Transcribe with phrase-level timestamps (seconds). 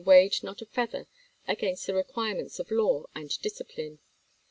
[0.03, 1.07] weighed not a feather
[1.47, 3.99] against the requirements of law and discipline.